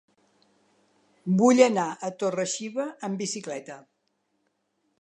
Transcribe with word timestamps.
Vull 1.41 1.61
anar 1.67 1.85
a 2.09 2.11
Torre-xiva 2.25 2.87
amb 3.11 3.23
bicicleta. 3.27 3.79